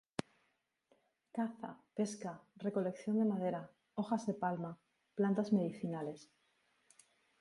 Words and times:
Caza, 1.35 1.71
pesca, 1.97 2.33
recolección 2.65 3.19
de 3.19 3.25
madera, 3.31 3.69
hojas 3.93 4.25
de 4.25 4.33
palma, 4.33 4.79
plantas 5.15 5.53
medicinales. 5.53 6.31